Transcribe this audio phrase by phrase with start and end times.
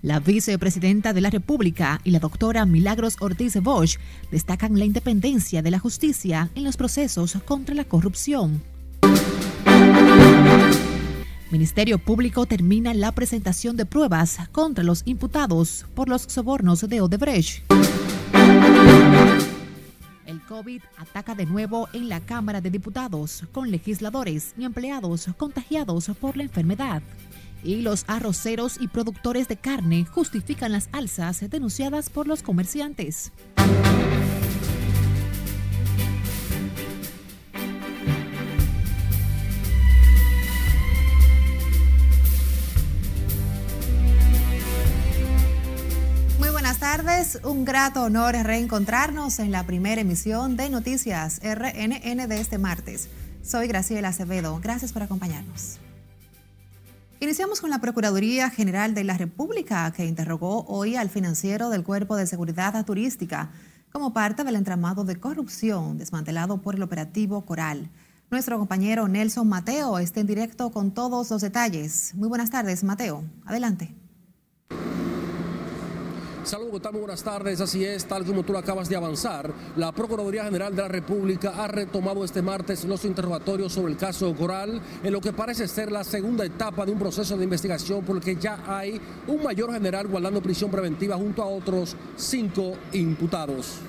[0.00, 3.98] La vicepresidenta de la República y la doctora Milagros Ortiz Bosch
[4.30, 8.62] destacan la independencia de la justicia en los procesos contra la corrupción.
[11.50, 17.64] Ministerio Público termina la presentación de pruebas contra los imputados por los sobornos de Odebrecht.
[20.26, 26.08] El COVID ataca de nuevo en la Cámara de Diputados, con legisladores y empleados contagiados
[26.20, 27.02] por la enfermedad.
[27.62, 33.32] Y los arroceros y productores de carne justifican las alzas denunciadas por los comerciantes.
[46.78, 53.08] tardes, un grato honor reencontrarnos en la primera emisión de Noticias RNN de este martes.
[53.42, 55.78] Soy Graciela Acevedo, gracias por acompañarnos.
[57.20, 62.14] Iniciamos con la Procuraduría General de la República, que interrogó hoy al financiero del Cuerpo
[62.14, 63.50] de Seguridad Turística
[63.90, 67.90] como parte del entramado de corrupción desmantelado por el operativo Coral.
[68.30, 72.14] Nuestro compañero Nelson Mateo está en directo con todos los detalles.
[72.14, 73.24] Muy buenas tardes, Mateo.
[73.44, 73.96] Adelante.
[76.48, 77.60] Saludos, muy buenas tardes.
[77.60, 81.68] Así es, tal como tú acabas de avanzar, la Procuraduría General de la República ha
[81.68, 86.04] retomado este martes los interrogatorios sobre el caso Coral, en lo que parece ser la
[86.04, 90.08] segunda etapa de un proceso de investigación por el que ya hay un mayor general
[90.08, 93.80] guardando prisión preventiva junto a otros cinco imputados.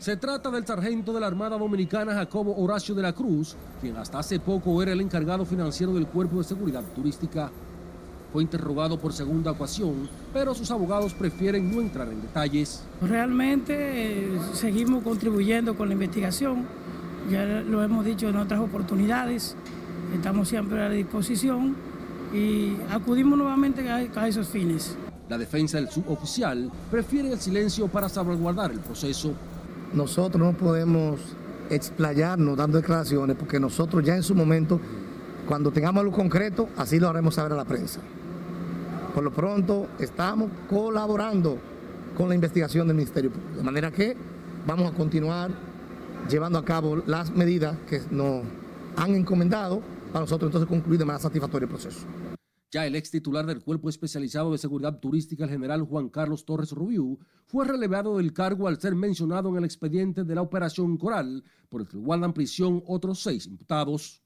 [0.00, 4.18] Se trata del sargento de la Armada Dominicana Jacobo Horacio de la Cruz, quien hasta
[4.18, 7.52] hace poco era el encargado financiero del Cuerpo de Seguridad Turística
[8.32, 12.82] fue interrogado por segunda ocasión, pero sus abogados prefieren no entrar en detalles.
[13.02, 16.64] Realmente eh, seguimos contribuyendo con la investigación,
[17.30, 19.54] ya lo hemos dicho en otras oportunidades,
[20.14, 21.76] estamos siempre a la disposición
[22.32, 24.96] y acudimos nuevamente a, esos fines.
[25.28, 29.34] La defensa del suboficial prefiere el silencio para salvaguardar el proceso.
[29.92, 31.20] Nosotros no podemos
[31.70, 34.80] explayarnos dando declaraciones porque nosotros ya en su momento,
[35.46, 38.00] cuando tengamos lo concreto, así lo haremos saber a la prensa.
[39.14, 41.58] Por lo pronto estamos colaborando
[42.16, 44.16] con la investigación del Ministerio Público, de manera que
[44.66, 45.50] vamos a continuar
[46.30, 48.42] llevando a cabo las medidas que nos
[48.96, 52.06] han encomendado para nosotros entonces concluir de manera satisfactoria el proceso.
[52.70, 56.72] Ya el ex titular del Cuerpo Especializado de Seguridad Turística, el general Juan Carlos Torres
[56.72, 61.44] Rubiú, fue relevado del cargo al ser mencionado en el expediente de la Operación Coral,
[61.68, 64.21] por el que guardan prisión otros seis imputados.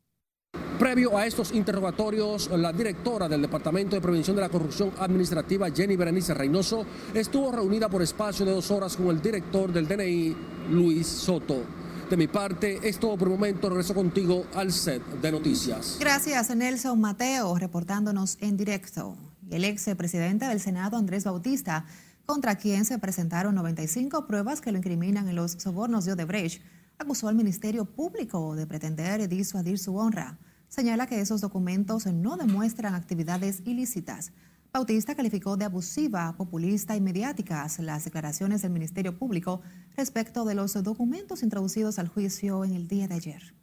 [0.78, 5.97] Previo a estos interrogatorios, la directora del Departamento de Prevención de la Corrupción Administrativa, Jenny
[5.97, 10.37] Berenice Reynoso, estuvo reunida por espacio de dos horas con el director del DNI,
[10.69, 11.62] Luis Soto.
[12.10, 13.70] De mi parte, es todo por el momento.
[13.70, 15.97] Regreso contigo al set de noticias.
[15.98, 19.16] Gracias, Nelson Mateo, reportándonos en directo.
[19.50, 21.87] el ex presidente del Senado, Andrés Bautista,
[22.26, 26.60] contra quien se presentaron 95 pruebas que lo incriminan en los sobornos de Odebrecht,
[26.98, 30.38] acusó al Ministerio Público de pretender disuadir su honra
[30.76, 34.32] señala que esos documentos no demuestran actividades ilícitas.
[34.75, 39.62] Bautista calificó de abusiva, populista y mediáticas las declaraciones del Ministerio Público
[39.97, 43.54] respecto de los documentos introducidos al juicio en el día de ayer.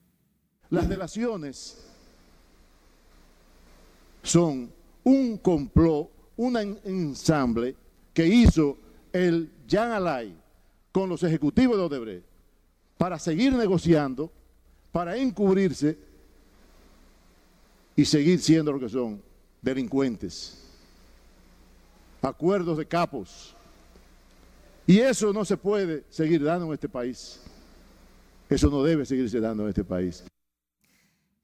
[0.72, 1.86] Las delaciones
[4.24, 4.72] son
[5.04, 7.76] un complot, un ensamble
[8.12, 8.80] que hizo
[9.12, 10.36] el Jan Alay
[10.92, 12.26] con los ejecutivos de Odebrecht
[12.98, 14.32] para seguir negociando,
[14.92, 16.12] para encubrirse
[17.96, 19.22] y seguir siendo lo que son,
[19.62, 20.60] delincuentes,
[22.22, 23.56] acuerdos de capos.
[24.86, 27.40] Y eso no se puede seguir dando en este país.
[28.50, 30.24] Eso no debe seguirse dando en este país.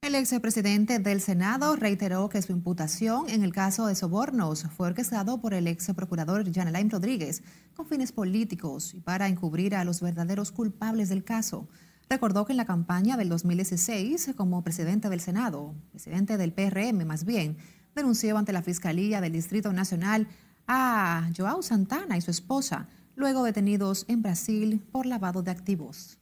[0.02, 5.42] El expresidente del Senado reiteró que su imputación en el caso de sobornos fue orquestado
[5.42, 7.44] por el ex procurador Jan Rodríguez
[7.76, 11.68] con fines políticos y para encubrir a los verdaderos culpables del caso.
[12.10, 17.24] Recordó que en la campaña del 2016, como presidente del Senado, presidente del PRM más
[17.24, 17.58] bien,
[17.96, 20.28] denunció ante la Fiscalía del Distrito Nacional
[20.66, 26.18] a Joao Santana y su esposa, luego detenidos en Brasil por lavado de activos.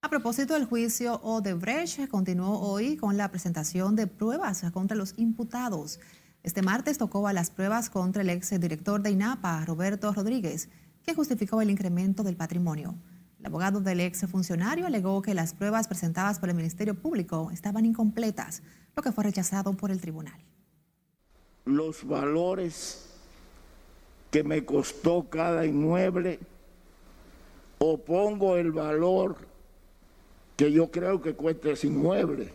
[0.00, 6.00] A propósito del juicio Odebrecht, continuó hoy con la presentación de pruebas contra los imputados.
[6.42, 10.70] Este martes tocó a las pruebas contra el ex director de INAPA, Roberto Rodríguez,
[11.02, 12.94] que justificó el incremento del patrimonio.
[13.38, 17.86] El abogado del ex funcionario alegó que las pruebas presentadas por el Ministerio Público estaban
[17.86, 18.62] incompletas,
[18.96, 20.40] lo que fue rechazado por el tribunal.
[21.64, 23.08] Los valores
[24.32, 26.40] que me costó cada inmueble,
[27.78, 29.36] opongo el valor
[30.56, 32.50] que yo creo que cuesta ese inmueble.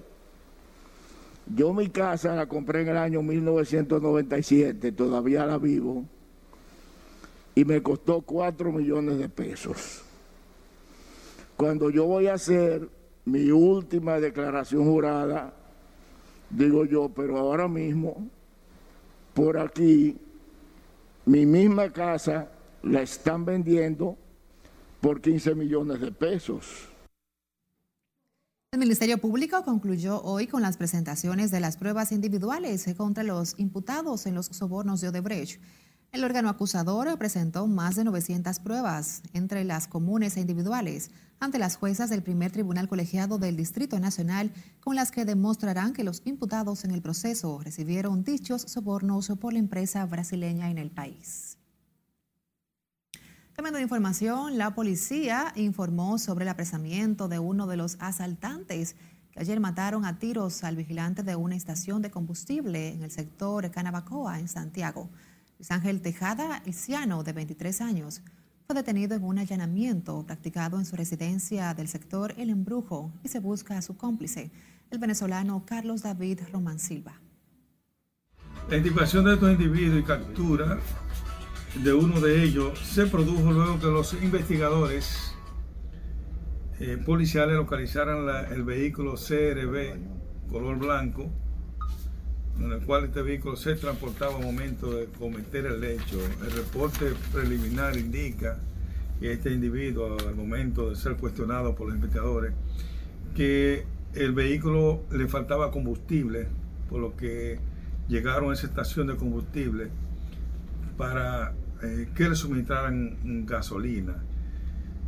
[1.56, 6.04] Yo mi casa la compré en el año 1997, todavía la vivo,
[7.56, 10.03] y me costó 4 millones de pesos.
[11.64, 12.90] Cuando yo voy a hacer
[13.24, 15.54] mi última declaración jurada,
[16.50, 18.28] digo yo, pero ahora mismo,
[19.34, 20.18] por aquí,
[21.26, 22.50] mi misma casa
[22.82, 24.18] la están vendiendo
[25.00, 26.90] por 15 millones de pesos.
[28.74, 34.26] El Ministerio Público concluyó hoy con las presentaciones de las pruebas individuales contra los imputados
[34.26, 35.62] en los sobornos de Odebrecht.
[36.14, 41.76] El órgano acusador presentó más de 900 pruebas, entre las comunes e individuales, ante las
[41.76, 46.86] juezas del primer tribunal colegiado del Distrito Nacional, con las que demostrarán que los imputados
[46.86, 51.58] en el proceso recibieron dichos sobornos por la empresa brasileña en el país.
[53.54, 58.96] Cambiando de información, la policía informó sobre el apresamiento de uno de los asaltantes
[59.32, 63.72] que ayer mataron a tiros al vigilante de una estación de combustible en el sector
[63.72, 65.10] Canabacoa, en Santiago.
[65.64, 68.22] Luis Ángel Tejada Isiano, de 23 años,
[68.68, 73.40] fue detenido en un allanamiento practicado en su residencia del sector El Embrujo y se
[73.40, 74.52] busca a su cómplice,
[74.92, 77.22] el venezolano Carlos David Román Silva.
[78.70, 80.80] La intimación de estos individuos y captura
[81.82, 85.34] de uno de ellos se produjo luego que los investigadores
[86.82, 91.32] eh, policiales localizaran el vehículo CRB color blanco
[92.60, 96.20] en el cual este vehículo se transportaba al momento de cometer el hecho.
[96.44, 98.58] El reporte preliminar indica
[99.20, 102.54] que este individuo al momento de ser cuestionado por los investigadores
[103.36, 106.48] que el vehículo le faltaba combustible,
[106.90, 107.60] por lo que
[108.08, 109.90] llegaron a esa estación de combustible
[110.98, 114.16] para eh, que le suministraran gasolina,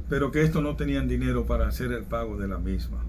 [0.09, 3.03] pero que estos no tenían dinero para hacer el pago de la misma.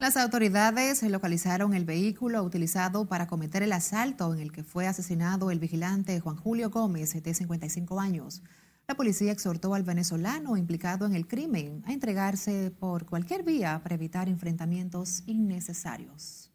[0.00, 5.50] Las autoridades localizaron el vehículo utilizado para cometer el asalto en el que fue asesinado
[5.50, 8.42] el vigilante Juan Julio Gómez, de 55 años.
[8.88, 13.94] La policía exhortó al venezolano implicado en el crimen a entregarse por cualquier vía para
[13.94, 16.50] evitar enfrentamientos innecesarios.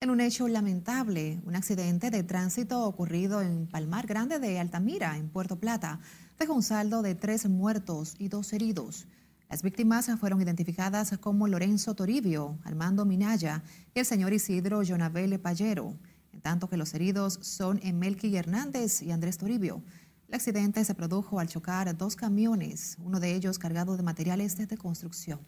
[0.00, 5.30] En un hecho lamentable, un accidente de tránsito ocurrido en Palmar Grande de Altamira, en
[5.30, 5.98] Puerto Plata,
[6.38, 9.08] dejó un saldo de tres muertos y dos heridos.
[9.48, 13.62] Las víctimas fueron identificadas como Lorenzo Toribio, Armando Minaya
[13.94, 15.96] y el señor Isidro Jonabel Pallero,
[16.32, 19.82] en tanto que los heridos son Emelki Hernández y Andrés Toribio.
[20.28, 24.76] El accidente se produjo al chocar dos camiones, uno de ellos cargado de materiales de
[24.76, 25.40] construcción.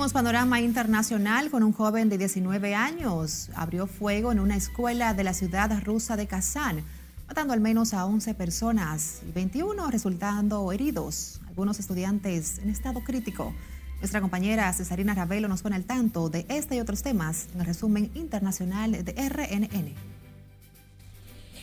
[0.00, 3.50] Abrimos panorama internacional con un joven de 19 años.
[3.54, 6.82] Abrió fuego en una escuela de la ciudad rusa de Kazán,
[7.28, 13.52] matando al menos a 11 personas y 21 resultando heridos, algunos estudiantes en estado crítico.
[13.98, 17.66] Nuestra compañera Cesarina Ravelo nos pone al tanto de este y otros temas en el
[17.66, 19.92] resumen internacional de RNN.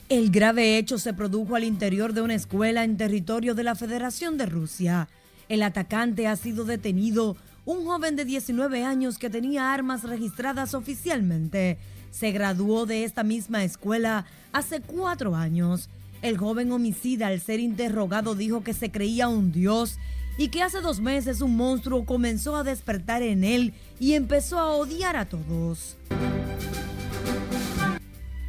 [0.10, 4.38] El grave hecho se produjo al interior de una escuela en territorio de la Federación
[4.38, 5.10] de Rusia.
[5.50, 7.36] El atacante ha sido detenido,
[7.68, 11.78] un joven de 19 años que tenía armas registradas oficialmente.
[12.12, 15.90] Se graduó de esta misma escuela hace cuatro años.
[16.22, 20.00] El joven homicida al ser interrogado dijo que se creía un dios
[20.38, 24.74] y que hace dos meses un monstruo comenzó a despertar en él y empezó a
[24.74, 25.98] odiar a todos.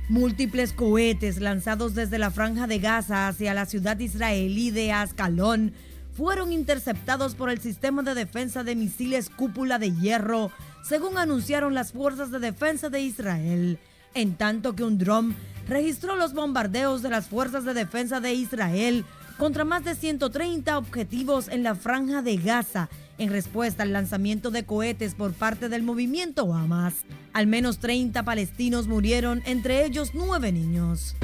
[0.08, 5.72] Múltiples cohetes lanzados desde la franja de Gaza hacia la ciudad israelí de Ascalón
[6.18, 10.50] fueron interceptados por el sistema de defensa de misiles cúpula de hierro,
[10.82, 13.78] según anunciaron las fuerzas de defensa de Israel,
[14.14, 15.36] en tanto que un dron
[15.68, 19.04] registró los bombardeos de las fuerzas de defensa de Israel
[19.38, 24.64] contra más de 130 objetivos en la franja de Gaza en respuesta al lanzamiento de
[24.64, 26.94] cohetes por parte del movimiento Hamas.
[27.32, 31.14] Al menos 30 palestinos murieron, entre ellos nueve niños.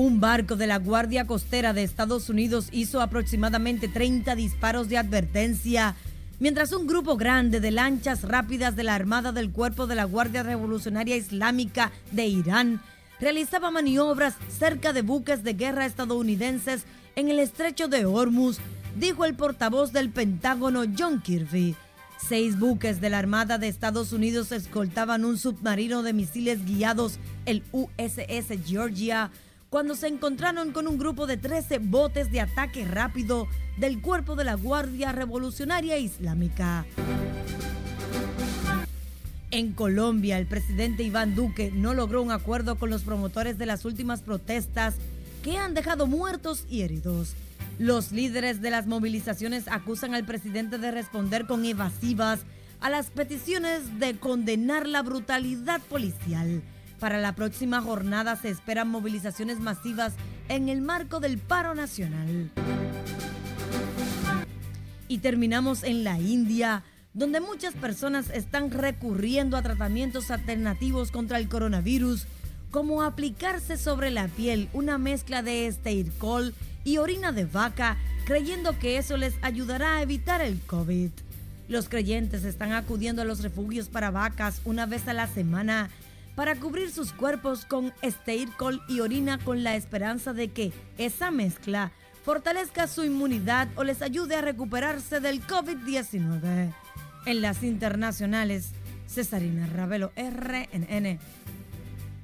[0.00, 5.94] Un barco de la Guardia Costera de Estados Unidos hizo aproximadamente 30 disparos de advertencia,
[6.38, 10.42] mientras un grupo grande de lanchas rápidas de la Armada del Cuerpo de la Guardia
[10.42, 12.80] Revolucionaria Islámica de Irán
[13.20, 18.56] realizaba maniobras cerca de buques de guerra estadounidenses en el estrecho de Hormuz,
[18.98, 21.76] dijo el portavoz del Pentágono John Kirby.
[22.26, 27.62] Seis buques de la Armada de Estados Unidos escoltaban un submarino de misiles guiados, el
[27.72, 29.30] USS Georgia,
[29.70, 33.46] cuando se encontraron con un grupo de 13 botes de ataque rápido
[33.78, 36.84] del cuerpo de la Guardia Revolucionaria Islámica.
[39.52, 43.84] En Colombia, el presidente Iván Duque no logró un acuerdo con los promotores de las
[43.84, 44.96] últimas protestas
[45.42, 47.34] que han dejado muertos y heridos.
[47.78, 52.40] Los líderes de las movilizaciones acusan al presidente de responder con evasivas
[52.80, 56.62] a las peticiones de condenar la brutalidad policial.
[57.00, 60.12] Para la próxima jornada se esperan movilizaciones masivas
[60.50, 62.50] en el marco del paro nacional.
[65.08, 71.48] Y terminamos en la India, donde muchas personas están recurriendo a tratamientos alternativos contra el
[71.48, 72.26] coronavirus,
[72.70, 76.54] como aplicarse sobre la piel una mezcla de esteircol
[76.84, 81.10] y orina de vaca, creyendo que eso les ayudará a evitar el COVID.
[81.66, 85.88] Los creyentes están acudiendo a los refugios para vacas una vez a la semana
[86.40, 91.92] para cubrir sus cuerpos con esteircol y orina con la esperanza de que esa mezcla
[92.24, 96.72] fortalezca su inmunidad o les ayude a recuperarse del COVID-19.
[97.26, 98.70] En las internacionales,
[99.06, 101.18] Cesarina Ravelo, RNN.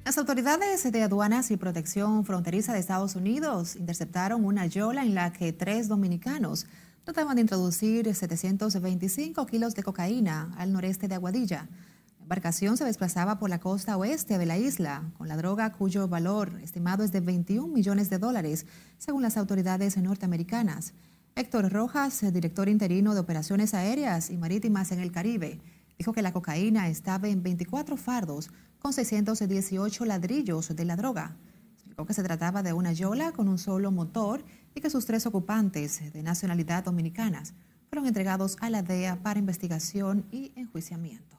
[0.03, 5.31] Las autoridades de aduanas y protección fronteriza de Estados Unidos interceptaron una yola en la
[5.31, 6.65] que tres dominicanos
[7.03, 11.69] trataban de introducir 725 kilos de cocaína al noreste de Aguadilla
[12.27, 16.59] embarcación se desplazaba por la costa oeste de la isla con la droga cuyo valor
[16.61, 18.65] estimado es de 21 millones de dólares,
[18.97, 20.93] según las autoridades norteamericanas.
[21.35, 25.61] Héctor Rojas, director interino de operaciones aéreas y marítimas en el Caribe,
[25.97, 31.37] dijo que la cocaína estaba en 24 fardos con 618 ladrillos de la droga.
[31.75, 34.43] Explicó que se trataba de una yola con un solo motor
[34.75, 37.53] y que sus tres ocupantes de nacionalidad dominicanas
[37.87, 41.36] fueron entregados a la DEA para investigación y enjuiciamiento.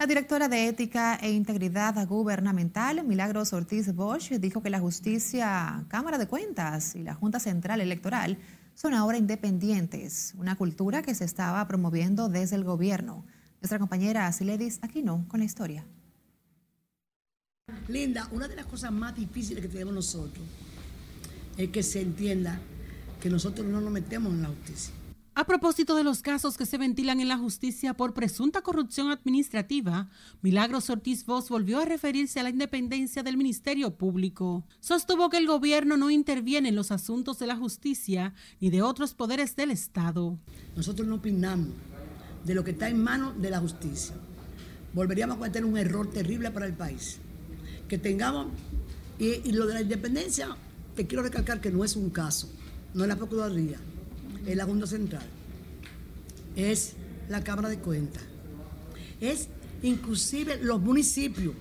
[0.00, 6.16] La directora de Ética e Integridad Gubernamental, Milagros Ortiz Bosch, dijo que la justicia, Cámara
[6.16, 8.38] de Cuentas y la Junta Central Electoral
[8.72, 13.26] son ahora independientes, una cultura que se estaba promoviendo desde el gobierno.
[13.60, 15.84] Nuestra compañera Siledis Aquino con la historia.
[17.86, 20.46] Linda, una de las cosas más difíciles que tenemos nosotros
[21.58, 22.58] es que se entienda
[23.20, 24.94] que nosotros no nos metemos en la justicia.
[25.40, 30.10] A propósito de los casos que se ventilan en la justicia por presunta corrupción administrativa,
[30.42, 34.66] Milagros Ortiz Voz volvió a referirse a la independencia del Ministerio Público.
[34.80, 39.14] Sostuvo que el gobierno no interviene en los asuntos de la justicia ni de otros
[39.14, 40.38] poderes del Estado.
[40.76, 41.68] Nosotros no opinamos
[42.44, 44.16] de lo que está en manos de la justicia.
[44.92, 47.16] Volveríamos a cometer un error terrible para el país.
[47.88, 48.48] Que tengamos,
[49.18, 50.54] y, y lo de la independencia,
[50.94, 52.50] te quiero recalcar que no es un caso,
[52.92, 53.78] no es la Procuraduría
[54.50, 55.22] es la Junta Central,
[56.56, 56.94] es
[57.28, 58.22] la Cámara de Cuentas,
[59.20, 59.48] es
[59.82, 61.54] inclusive los municipios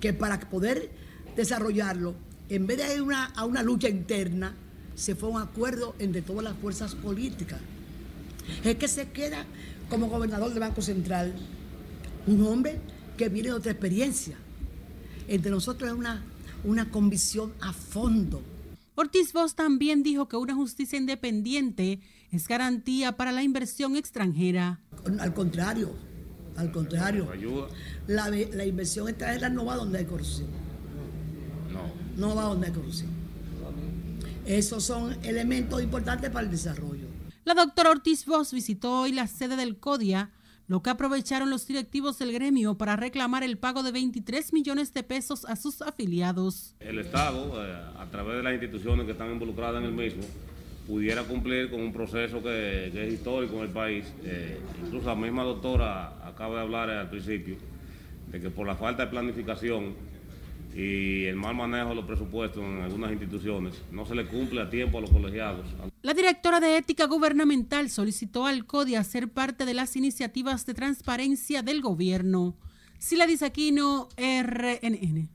[0.00, 0.90] que para poder
[1.36, 2.14] desarrollarlo,
[2.48, 4.54] en vez de ir una, a una lucha interna,
[4.94, 7.60] se fue a un acuerdo entre todas las fuerzas políticas.
[8.64, 9.44] Es que se queda
[9.88, 11.32] como gobernador del Banco Central
[12.26, 12.78] un hombre
[13.16, 14.36] que viene de otra experiencia.
[15.28, 16.22] Entre nosotros es una,
[16.64, 18.42] una convicción a fondo
[18.94, 24.80] Ortiz Voss también dijo que una justicia independiente es garantía para la inversión extranjera.
[25.18, 25.94] Al contrario,
[26.56, 27.28] al contrario.
[28.06, 30.48] La, la inversión extranjera no va donde hay corrupción.
[31.72, 32.28] No.
[32.28, 33.10] No va donde hay corrupción.
[34.44, 37.06] Esos son elementos importantes para el desarrollo.
[37.44, 40.30] La doctora Ortiz Voss visitó hoy la sede del CODIA
[40.70, 45.02] lo que aprovecharon los directivos del gremio para reclamar el pago de 23 millones de
[45.02, 46.76] pesos a sus afiliados.
[46.78, 50.22] El Estado, eh, a través de las instituciones que están involucradas en el mismo,
[50.86, 54.14] pudiera cumplir con un proceso que, es histórico en el país.
[54.22, 57.56] Eh, incluso la misma doctora acaba de hablar al principio
[58.28, 59.96] de que por la falta de planificación
[60.74, 64.70] y el mal manejo de los presupuestos en algunas instituciones no se le cumple a
[64.70, 65.66] tiempo a los colegiados.
[66.02, 71.62] La directora de Ética Gubernamental solicitó al CODIA ser parte de las iniciativas de transparencia
[71.62, 72.56] del gobierno.
[72.98, 75.28] Sila Aquino, RNN.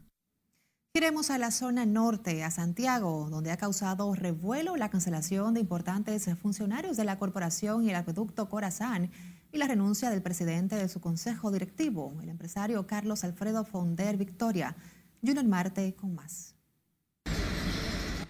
[0.93, 6.29] Iremos a la zona norte, a Santiago, donde ha causado revuelo la cancelación de importantes
[6.41, 9.11] funcionarios de la corporación y el acueducto Corazán
[9.51, 14.77] y la renuncia del presidente de su consejo directivo, el empresario Carlos Alfredo Fonder Victoria.
[15.25, 16.55] Junior Marte con más.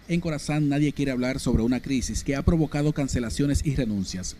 [0.08, 4.36] En Corazán nadie quiere hablar sobre una crisis que ha provocado cancelaciones y renuncias.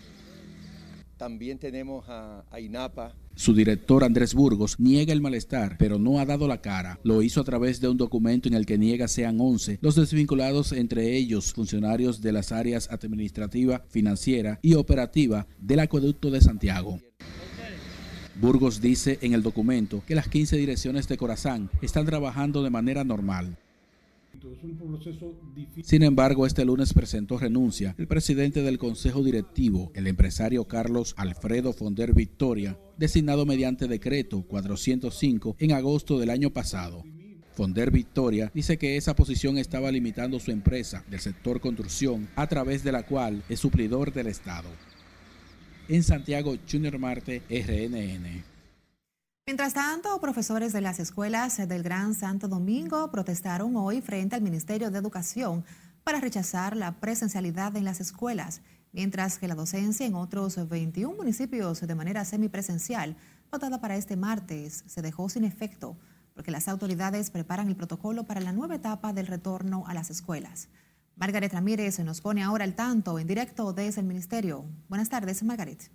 [1.17, 3.15] También tenemos a, INAPA.
[3.35, 7.01] Su director Andrés Burgos niega el malestar, pero no ha dado la cara.
[7.03, 10.73] Lo hizo a través de un documento en el que niega sean 11 los desvinculados,
[10.73, 17.01] entre ellos funcionarios de las áreas administrativa, financiera y operativa del acueducto de Santiago.
[18.41, 23.03] Burgos dice en el documento que las 15 direcciones de Corazán están trabajando de manera
[23.03, 23.57] normal.
[25.83, 31.73] Sin embargo, este lunes presentó renuncia el presidente del Consejo Directivo, el empresario Carlos Alfredo
[31.73, 37.03] Fonder Victoria, designado mediante decreto 405 en agosto del año pasado.
[37.55, 42.85] Fonder Victoria dice que esa posición estaba limitando su empresa del sector construcción, a través
[42.85, 44.69] de la cual es suplidor del Estado.
[45.89, 48.45] En Santiago, Junior Marte, RNN.
[49.47, 54.91] Mientras tanto, profesores de las escuelas del Gran Santo Domingo protestaron hoy frente al Ministerio
[54.91, 55.65] de Educación
[56.03, 61.81] para rechazar la presencialidad en las escuelas, mientras que la docencia en otros 21 municipios
[61.81, 63.17] de manera semipresencial,
[63.53, 65.97] votada para este martes, se dejó sin efecto,
[66.35, 70.69] porque las autoridades preparan el protocolo para la nueva etapa del retorno a las escuelas.
[71.17, 74.67] Margaret Ramírez nos pone ahora al tanto en directo desde el Ministerio.
[74.89, 75.91] Buenas tardes, Margaret.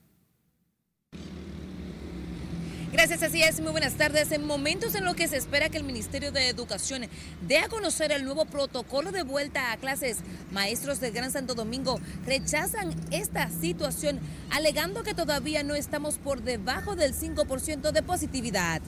[2.92, 3.62] Gracias, así es.
[3.62, 4.32] Muy buenas tardes.
[4.34, 7.04] En momentos en los que se espera que el Ministerio de Educación
[7.48, 10.18] dé a conocer el nuevo protocolo de vuelta a clases,
[10.52, 16.96] maestros del Gran Santo Domingo rechazan esta situación, alegando que todavía no estamos por debajo
[16.96, 18.82] del 5% de positividad.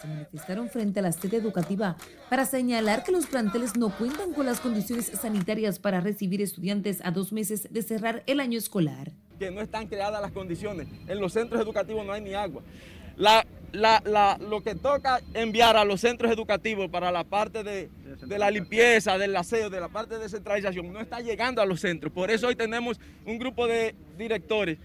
[0.00, 1.96] Se manifestaron frente a la sede educativa
[2.28, 7.10] para señalar que los planteles no cuentan con las condiciones sanitarias para recibir estudiantes a
[7.10, 10.86] dos meses de cerrar el año escolar que no están creadas las condiciones.
[11.08, 12.62] En los centros educativos no hay ni agua.
[13.18, 17.88] lo que toca enviar a los centros educativos para la parte de,
[18.28, 22.12] la limpieza, del aseo, de la parte de descentralización, no está llegando a los centros.
[22.12, 24.78] Por eso hoy tenemos un grupo de directores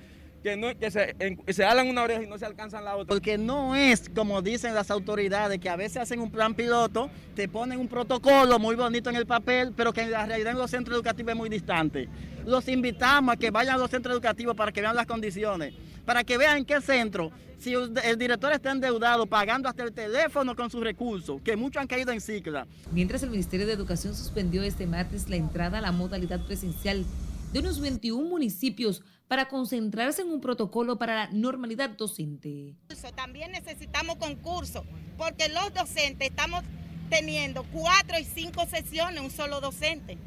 [0.46, 1.16] que, no, que se,
[1.48, 3.08] se hablan una oreja y no se alcanzan la otra.
[3.08, 7.48] Porque no es como dicen las autoridades, que a veces hacen un plan piloto, te
[7.48, 10.70] ponen un protocolo muy bonito en el papel, pero que en la realidad en los
[10.70, 12.08] centros educativos es muy distante
[12.46, 15.74] los invitamos a que vayan a los centros educativos para que vean las condiciones,
[16.06, 20.56] para que vean en qué centro, si el director está endeudado, pagando hasta el teléfono
[20.56, 22.68] con sus recursos, que muchos han caído en cicla.
[22.92, 27.04] Mientras el Ministerio de Educación suspendió este martes la entrada a la modalidad presencial
[27.52, 32.76] de unos 21 municipios para concentrarse en un protocolo para la normalidad docente.
[33.16, 34.84] También necesitamos concursos,
[35.18, 36.64] porque los docentes estamos
[37.10, 40.18] teniendo cuatro y cinco sesiones, un solo docente,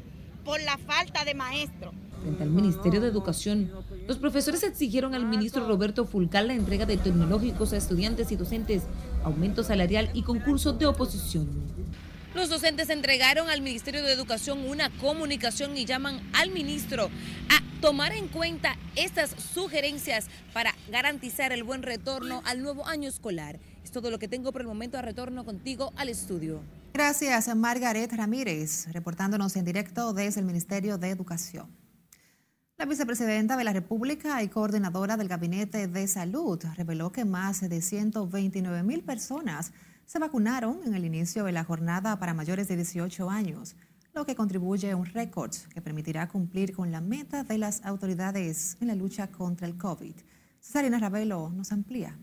[0.43, 1.93] por la falta de maestros.
[2.21, 3.71] Frente al Ministerio de Educación,
[4.05, 8.83] los profesores exigieron al ministro Roberto Fulcal la entrega de tecnológicos a estudiantes y docentes,
[9.23, 11.47] aumento salarial y concurso de oposición.
[12.35, 17.09] Los docentes entregaron al Ministerio de Educación una comunicación y llaman al ministro
[17.49, 23.59] a tomar en cuenta estas sugerencias para garantizar el buen retorno al nuevo año escolar.
[23.83, 24.97] Es todo lo que tengo por el momento.
[24.97, 26.61] A retorno contigo al estudio.
[26.93, 31.67] Gracias, Margaret Ramírez, reportándonos en directo desde el Ministerio de Educación.
[32.77, 37.81] La vicepresidenta de la República y coordinadora del Gabinete de Salud reveló que más de
[37.81, 39.73] 129 mil personas
[40.05, 43.75] se vacunaron en el inicio de la jornada para mayores de 18 años,
[44.19, 48.75] lo que contribuye a un récord que permitirá cumplir con la meta de las autoridades
[48.81, 50.13] en la lucha contra el COVID.
[50.59, 52.19] Cesarina Ravelo nos amplía.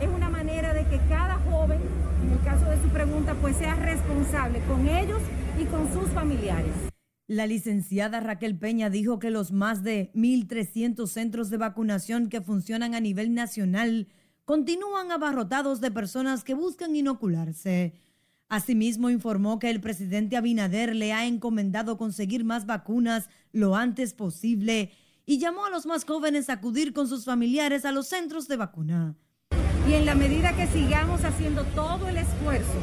[0.00, 1.80] Es una manera de que cada joven,
[2.24, 5.22] en el caso de su pregunta, pues sea responsable con ellos
[5.56, 6.74] y con sus familiares.
[7.28, 12.96] La licenciada Raquel Peña dijo que los más de 1.300 centros de vacunación que funcionan
[12.96, 14.08] a nivel nacional
[14.44, 17.92] continúan abarrotados de personas que buscan inocularse.
[18.48, 24.90] Asimismo, informó que el presidente Abinader le ha encomendado conseguir más vacunas lo antes posible
[25.26, 28.56] y llamó a los más jóvenes a acudir con sus familiares a los centros de
[28.56, 29.14] vacuna.
[29.86, 32.78] Y en la medida que sigamos haciendo todo el esfuerzo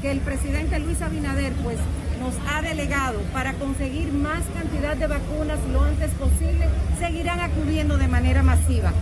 [0.00, 1.78] que el presidente Luis Abinader pues
[2.20, 6.68] nos ha delegado para conseguir más cantidad de vacunas lo antes posible,
[7.00, 8.92] seguirán acudiendo de manera masiva.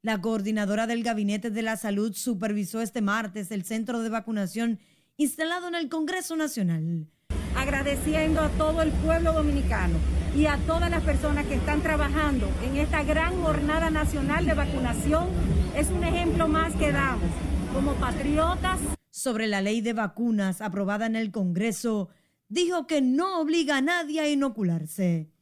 [0.00, 4.78] La coordinadora del Gabinete de la Salud supervisó este martes el centro de vacunación
[5.20, 7.08] instalado en el Congreso Nacional.
[7.56, 9.98] Agradeciendo a todo el pueblo dominicano
[10.36, 15.26] y a todas las personas que están trabajando en esta gran jornada nacional de vacunación,
[15.74, 17.30] es un ejemplo más que damos
[17.74, 18.78] como patriotas.
[19.10, 22.10] Sobre la ley de vacunas aprobada en el Congreso,
[22.48, 25.32] dijo que no obliga a nadie a inocularse.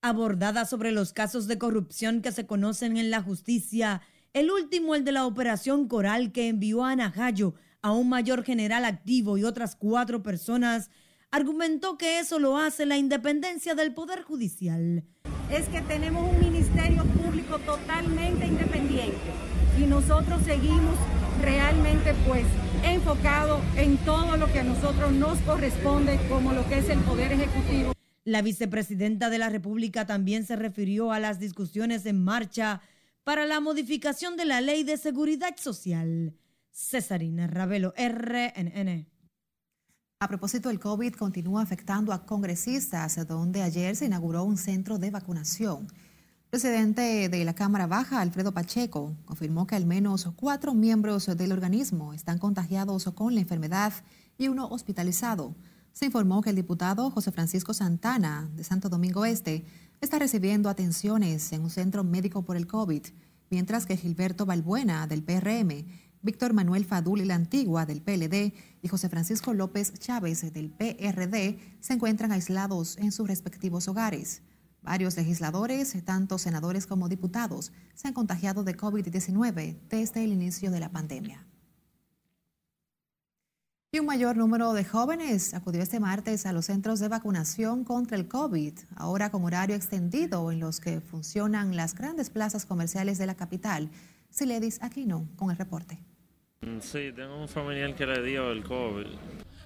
[0.00, 4.00] Abordada sobre los casos de corrupción que se conocen en la justicia,
[4.32, 7.54] el último, el de la operación Coral que envió a Anajayo
[7.86, 10.90] a un mayor general activo y otras cuatro personas,
[11.30, 15.04] argumentó que eso lo hace la independencia del Poder Judicial.
[15.52, 19.16] Es que tenemos un ministerio público totalmente independiente
[19.78, 20.96] y nosotros seguimos
[21.40, 22.44] realmente pues
[22.82, 27.30] enfocado en todo lo que a nosotros nos corresponde como lo que es el Poder
[27.30, 27.92] Ejecutivo.
[28.24, 32.80] La vicepresidenta de la República también se refirió a las discusiones en marcha
[33.22, 36.34] para la modificación de la Ley de Seguridad Social.
[36.76, 39.06] Cesarina Ravelo, RNN.
[40.20, 45.10] A propósito, el COVID continúa afectando a congresistas, donde ayer se inauguró un centro de
[45.10, 45.88] vacunación.
[46.50, 52.12] Presidente de la Cámara Baja, Alfredo Pacheco, confirmó que al menos cuatro miembros del organismo
[52.12, 53.94] están contagiados con la enfermedad
[54.36, 55.56] y uno hospitalizado.
[55.92, 59.64] Se informó que el diputado José Francisco Santana, de Santo Domingo Este,
[60.02, 63.06] está recibiendo atenciones en un centro médico por el COVID,
[63.48, 65.86] mientras que Gilberto Balbuena, del PRM,
[66.26, 71.58] Víctor Manuel Fadul y la Antigua del PLD y José Francisco López Chávez del PRD
[71.78, 74.42] se encuentran aislados en sus respectivos hogares.
[74.82, 80.80] Varios legisladores, tanto senadores como diputados, se han contagiado de COVID-19 desde el inicio de
[80.80, 81.46] la pandemia.
[83.92, 88.16] Y un mayor número de jóvenes acudió este martes a los centros de vacunación contra
[88.16, 93.26] el COVID, ahora con horario extendido en los que funcionan las grandes plazas comerciales de
[93.26, 93.90] la capital.
[94.28, 96.04] Siledis Aquino con el reporte.
[96.62, 99.06] Mm, sí, tengo un familiar que le dio el COVID.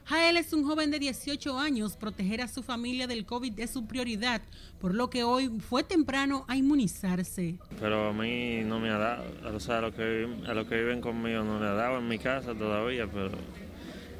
[0.06, 1.96] Jael es un joven de 18 años.
[1.96, 4.42] Proteger a su familia del COVID es su prioridad,
[4.80, 7.54] por lo que hoy fue temprano a inmunizarse.
[7.78, 9.24] Pero a mí no me ha dado,
[9.54, 12.08] o sea, a los que, a los que viven conmigo no le ha dado en
[12.08, 13.30] mi casa todavía, pero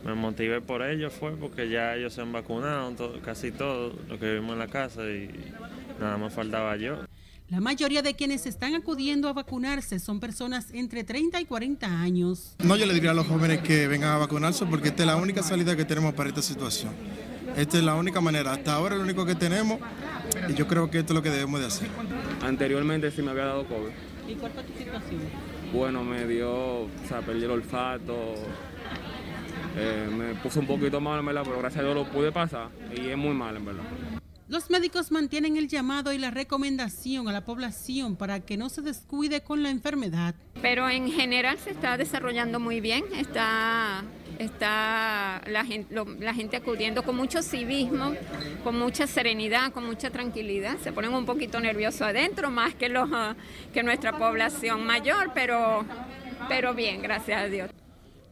[0.04, 4.35] me motivé por ellos fue porque ya ellos se han vacunado, casi todos los que
[4.35, 5.28] vivimos en la casa y
[5.98, 7.00] nada más faltaba yo.
[7.51, 12.55] La mayoría de quienes están acudiendo a vacunarse son personas entre 30 y 40 años.
[12.63, 15.17] No, yo le diría a los jóvenes que vengan a vacunarse porque esta es la
[15.17, 16.93] única salida que tenemos para esta situación.
[17.57, 18.53] Esta es la única manera.
[18.53, 19.81] Hasta ahora es lo único que tenemos
[20.49, 21.89] y yo creo que esto es lo que debemos de hacer.
[22.41, 24.31] Anteriormente sí me había dado COVID.
[24.31, 25.21] ¿Y cuál fue tu situación?
[25.73, 28.35] Bueno, me dio, o sea, perdí el olfato,
[29.77, 31.43] eh, me puso un poquito mal, ¿verdad?
[31.45, 33.83] Pero gracias a Dios lo pude pasar y es muy mal, en verdad.
[34.51, 38.83] Los médicos mantienen el llamado y la recomendación a la población para que no se
[38.83, 40.35] descuide con la enfermedad.
[40.61, 44.03] Pero en general se está desarrollando muy bien, está,
[44.41, 48.13] está la, gente, acudiendo con mucho civismo,
[48.65, 50.79] con mucha serenidad, con mucha tranquilidad.
[50.83, 53.09] Se ponen un poquito nerviosos adentro, más que, los,
[53.73, 55.85] que nuestra población mayor, pero,
[56.49, 57.71] pero bien, gracias a Dios.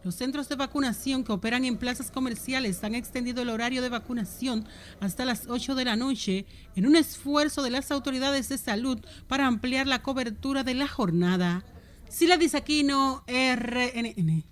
[0.05, 4.65] Los centros de vacunación que operan en plazas comerciales han extendido el horario de vacunación
[5.01, 9.47] hasta las 8 de la noche en un esfuerzo de las autoridades de salud para
[9.47, 11.65] ampliar la cobertura de la jornada.
[12.09, 14.45] Sila Disaquino, RNN.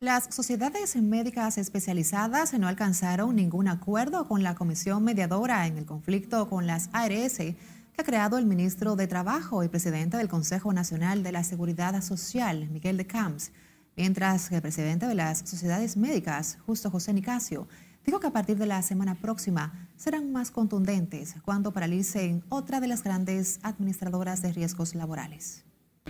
[0.00, 6.48] Las sociedades médicas especializadas no alcanzaron ningún acuerdo con la comisión mediadora en el conflicto
[6.48, 7.56] con las ARS que
[7.98, 12.70] ha creado el ministro de Trabajo y presidente del Consejo Nacional de la Seguridad Social,
[12.70, 13.52] Miguel de Camps
[13.96, 17.68] mientras que el presidente de las sociedades médicas, Justo José Nicasio,
[18.04, 22.88] dijo que a partir de la semana próxima serán más contundentes cuando paralicen otra de
[22.88, 25.64] las grandes administradoras de riesgos laborales.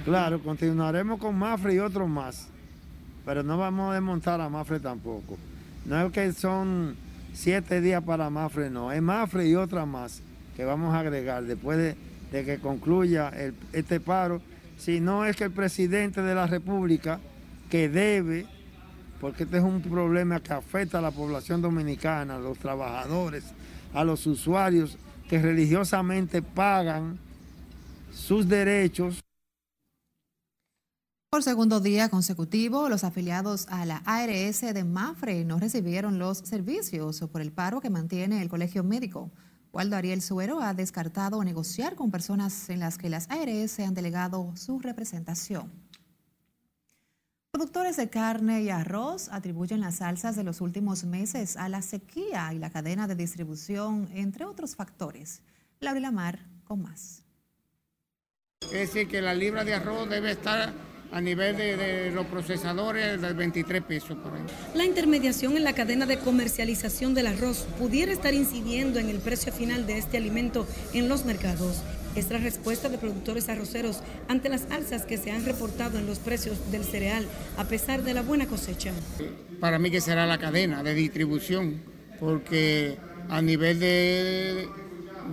[0.04, 2.48] Claro, continuaremos con Mafre y otros más,
[3.24, 5.36] pero no vamos a desmontar a Mafre tampoco.
[5.84, 6.96] No es que son
[7.32, 10.22] siete días para Mafre, no, es Mafre y otras más
[10.56, 11.96] que vamos a agregar después de,
[12.30, 13.32] que concluya
[13.72, 14.40] este paro.
[14.78, 17.20] Si no es que el presidente de la República
[17.70, 18.46] que debe,
[19.20, 23.44] porque este es un problema que afecta a la población dominicana, a los trabajadores,
[23.94, 27.18] a los usuarios que religiosamente pagan
[28.12, 29.20] sus derechos.
[31.30, 37.20] Por segundo día consecutivo, los afiliados a la ARS de Mafre no recibieron los servicios
[37.30, 39.30] por el paro que mantiene el colegio médico.
[39.72, 44.50] Waldo Ariel Suero ha descartado negociar con personas en las que las ARS han delegado
[44.56, 45.70] su representación.
[47.52, 52.52] Productores de carne y arroz atribuyen las alzas de los últimos meses a la sequía
[52.54, 55.42] y la cadena de distribución, entre otros factores.
[55.80, 57.24] Laura Lamar con más.
[58.60, 60.72] Es decir, que la libra de arroz debe estar
[61.10, 64.42] a nivel de, los procesadores de 23 pesos por ahí.
[64.74, 69.52] La intermediación en la cadena de comercialización del arroz pudiera estar incidiendo en el precio
[69.52, 71.82] final de este alimento en los mercados.
[72.14, 76.18] Es la respuesta de productores arroceros ante las alzas que se han reportado en los
[76.18, 77.24] precios del cereal
[77.56, 78.92] a pesar de la buena cosecha.
[79.60, 81.80] Para mí que será la cadena de distribución,
[82.18, 82.96] porque
[83.28, 84.68] a nivel de,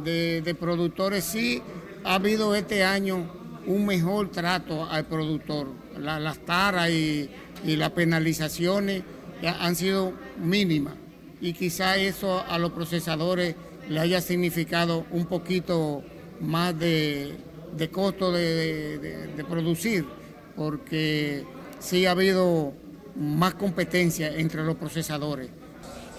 [0.03, 1.61] de, productores sí
[2.03, 3.31] ha habido este año
[3.65, 5.67] un mejor trato al productor.
[5.97, 7.29] las taras y,
[7.65, 9.03] y las penalizaciones
[9.43, 10.93] han sido mínimas
[11.41, 13.55] y quizá eso a los procesadores
[13.89, 16.03] le haya significado un poquito
[16.41, 17.35] más de,
[17.91, 20.05] costo de, producir,
[20.55, 21.43] porque
[21.79, 22.73] sí ha habido
[23.15, 25.49] más competencia entre los procesadores.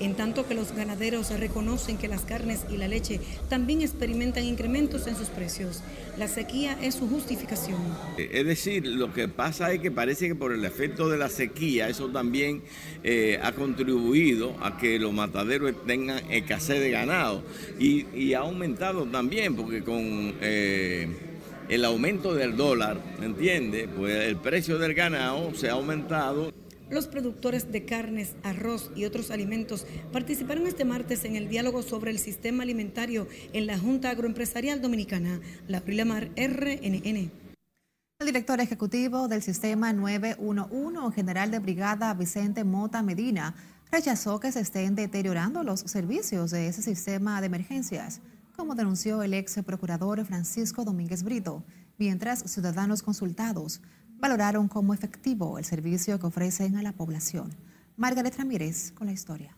[0.01, 5.07] En tanto que los ganaderos reconocen que las carnes y la leche también experimentan incrementos
[5.07, 5.83] en sus precios.
[6.19, 7.79] La sequía es su justificación.
[8.17, 11.89] Es decir, lo que pasa es que parece que por el efecto de la sequía,
[11.89, 12.63] eso también
[13.05, 17.43] eh, ha contribuido a que los mataderos tengan escasez de ganado
[17.79, 20.35] y, ha aumentado también, porque con...
[20.41, 21.09] Eh,
[21.69, 23.89] el aumento del dólar, ¿me entiende?
[23.89, 26.51] Pues el precio del ganado se ha aumentado.
[26.91, 32.11] Los productores de carnes, arroz y otros alimentos participaron este martes en el diálogo sobre
[32.11, 37.31] el sistema alimentario en la Junta Agroempresarial Dominicana, la Prilamar RNN.
[38.21, 43.55] El director ejecutivo del Sistema 911, general de brigada Vicente Mota Medina,
[43.93, 48.21] rechazó que se estén deteriorando los servicios de ese sistema de emergencias
[48.59, 51.63] como denunció el ex procurador Francisco Domínguez Brito,
[51.97, 53.81] mientras ciudadanos consultados
[54.19, 57.51] valoraron como efectivo el servicio que ofrecen a la población.
[57.97, 59.57] Margaret Ramírez con la historia.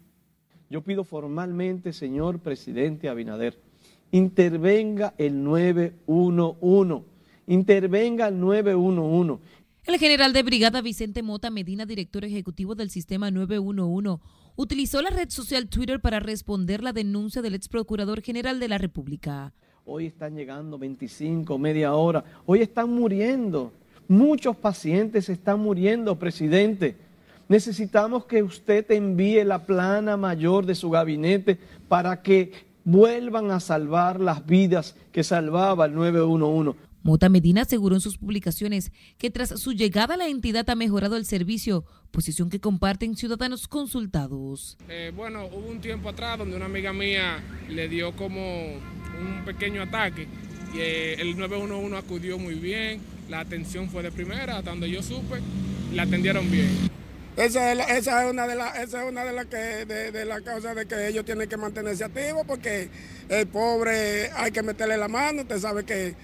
[0.69, 3.59] Yo pido formalmente, señor presidente Abinader,
[4.13, 7.05] intervenga el 911,
[7.47, 9.43] intervenga el 911.
[9.85, 14.23] El general de brigada Vicente Mota Medina, director ejecutivo del sistema 911,
[14.57, 18.79] utilizó la red social Twitter para responder la denuncia del ex procurador general de la
[18.79, 19.53] República.
[19.85, 22.23] Hoy están llegando 25, media hora.
[22.47, 23.73] Hoy están muriendo.
[24.11, 26.97] Muchos pacientes están muriendo, presidente.
[27.49, 32.51] Necesitamos que usted envíe la plana mayor de su gabinete para que
[32.83, 36.77] vuelvan a salvar las vidas que salvaba el 911.
[37.05, 41.17] Mota Medina aseguró en sus publicaciones que tras su llegada a la entidad ha mejorado
[41.17, 44.77] el servicio, posición que comparten ciudadanos consultados.
[44.89, 49.83] Eh, bueno, hubo un tiempo atrás donde una amiga mía le dio como un pequeño
[49.83, 50.27] ataque
[50.75, 55.03] y eh, el 911 acudió muy bien, la atención fue de primera, hasta donde yo
[55.03, 55.41] supe,
[55.95, 56.91] la atendieron bien.
[57.37, 61.25] Esa es, una de las es una de las de la causas de que ellos
[61.25, 62.91] tienen que mantenerse activos porque
[63.29, 66.15] el pobre hay que meterle la mano, usted sabe que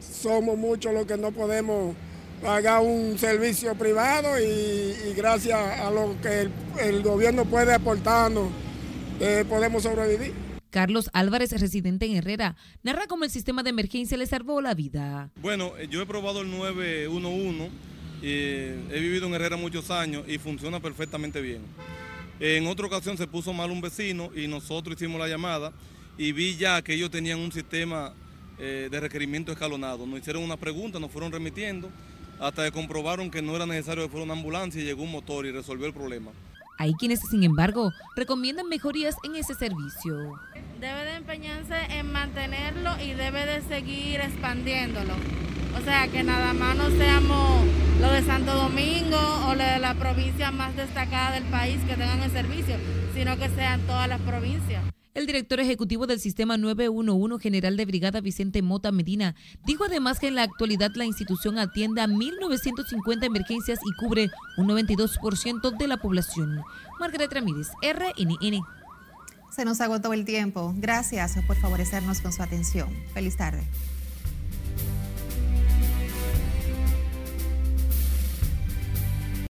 [0.00, 1.94] somos muchos los que no podemos
[2.42, 6.48] pagar un servicio privado y, gracias a lo que
[6.80, 8.48] el, gobierno puede aportarnos,
[9.20, 10.45] eh, podemos sobrevivir.
[10.76, 15.30] Carlos Álvarez, residente en Herrera, narra cómo el sistema de emergencia le salvó la vida.
[15.40, 17.70] Bueno, eh, yo he probado el 911,
[18.22, 21.62] he vivido en Herrera muchos años y funciona perfectamente bien.
[22.40, 25.72] En otra ocasión se puso mal un vecino y nosotros hicimos la llamada
[26.18, 28.12] y vi ya que ellos tenían un sistema
[28.58, 30.06] eh, de requerimiento escalonado.
[30.06, 31.88] Nos hicieron una pregunta, nos fueron remitiendo,
[32.38, 35.46] hasta que comprobaron que no era necesario que fuera una ambulancia y llegó un motor
[35.46, 36.32] y resolvió el problema.
[36.78, 40.38] Hay quienes, sin embargo, recomiendan mejorías en ese servicio.
[40.80, 45.14] Debe de empeñarse en mantenerlo y debe de seguir expandiéndolo.
[45.74, 47.64] O sea, que nada más no seamos
[47.98, 52.22] lo de Santo Domingo o lo de la provincia más destacada del país que tengan
[52.22, 52.76] el servicio,
[53.14, 54.84] sino que sean todas las provincias.
[55.14, 59.34] El director ejecutivo del Sistema 911, general de brigada Vicente Mota Medina,
[59.64, 64.68] dijo además que en la actualidad la institución atiende a 1.950 emergencias y cubre un
[64.68, 66.60] 92% de la población.
[67.00, 68.60] Margaret Ramírez, RNN.
[69.50, 70.74] Se nos agotó el tiempo.
[70.76, 72.88] Gracias por favorecernos con su atención.
[73.14, 73.62] Feliz tarde.